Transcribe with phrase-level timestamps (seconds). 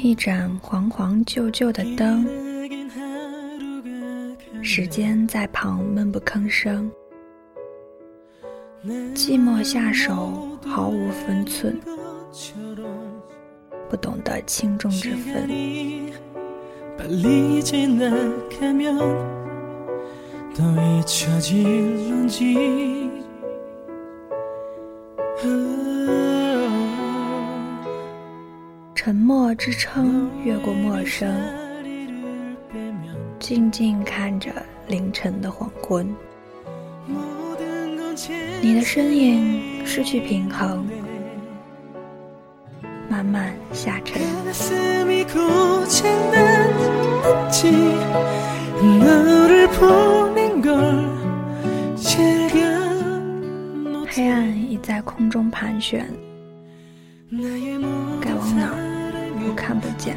[0.00, 2.24] 一盏黄黄旧旧的灯，
[4.62, 6.88] 时间在旁闷不吭声，
[8.86, 11.76] 寂寞下手毫无分寸，
[13.90, 15.48] 不懂得轻重之分。
[29.08, 31.34] 沉默支撑越过陌生，
[33.38, 34.50] 静静看着
[34.86, 36.14] 凌晨的黄昏。
[38.60, 40.86] 你的身影失去平衡，
[43.08, 44.20] 慢慢下沉。
[54.10, 56.06] 黑暗已在空中盘旋，
[58.20, 58.74] 该往哪
[59.98, 60.16] 见。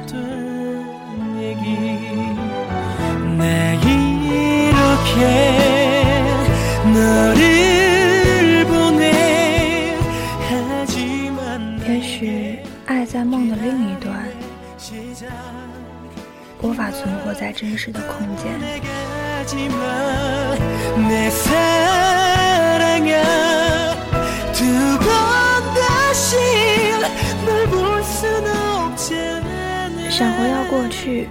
[11.87, 14.27] 也许爱在梦的另一端，
[16.61, 18.59] 无法存活在真实的空间。
[30.21, 31.27] 想回到过去，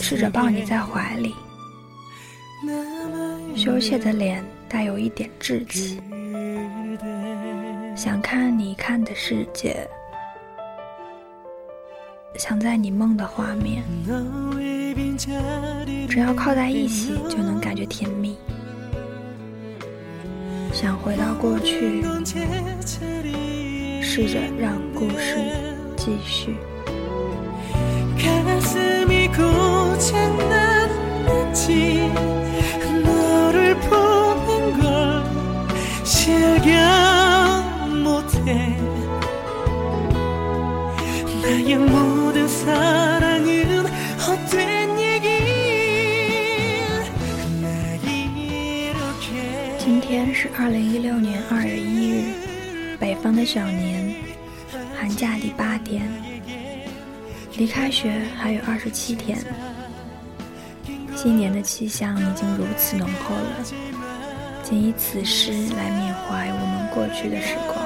[0.00, 1.34] 试着抱你在怀里，
[3.56, 6.00] 羞怯的脸带有一点稚气，
[7.96, 9.88] 想看你看的世界，
[12.36, 13.82] 想在你梦的画面，
[16.08, 18.38] 只要靠在一起就能感觉甜蜜。
[20.72, 22.04] 想回到过去，
[24.00, 25.34] 试着让故事
[26.08, 26.56] 继续。
[49.78, 52.22] 今天是二零一六年二月一日，
[52.98, 54.14] 北方的小年，
[54.98, 56.10] 寒假第八天。
[57.56, 59.38] 离开学还有二十七天，
[61.16, 63.64] 新年的气象已经如此浓厚了，
[64.62, 67.76] 仅以此诗来缅怀我们过去的时光。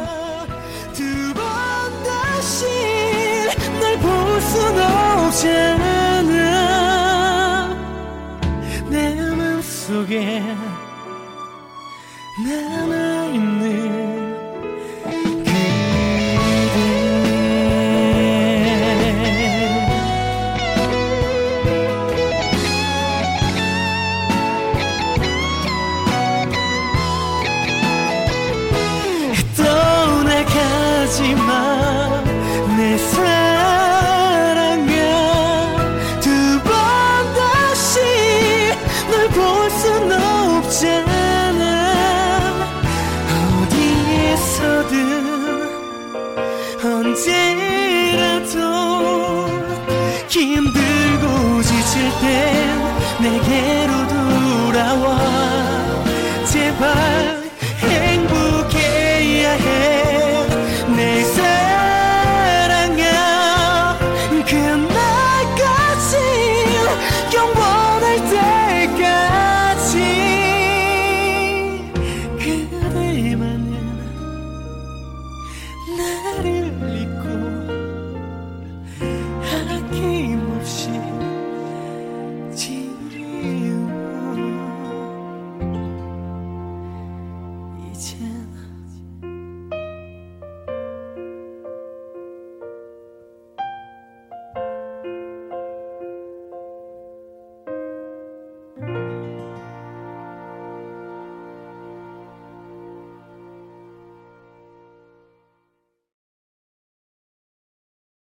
[53.21, 55.19] 내게로 돌아와.
[56.47, 57.41] 제발